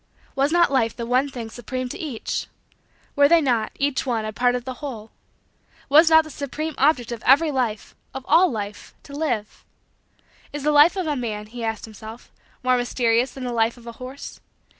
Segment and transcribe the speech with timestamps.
[0.35, 2.47] Was not Life the one thing supreme to each?
[3.15, 5.11] Were they not, each one, a part of the whole?
[5.89, 9.63] Was not the supreme object of every life, of all life, to live?
[10.51, 12.31] Is the life of a man, he asked himself,
[12.63, 14.39] more mysterious than the life of a horse?